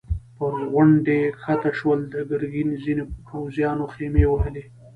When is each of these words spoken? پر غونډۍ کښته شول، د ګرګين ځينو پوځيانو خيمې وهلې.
پر 0.37 0.53
غونډۍ 0.71 1.21
کښته 1.41 1.71
شول، 1.79 1.99
د 2.13 2.15
ګرګين 2.29 2.69
ځينو 2.83 3.03
پوځيانو 3.27 3.85
خيمې 3.93 4.25
وهلې. 4.29 4.63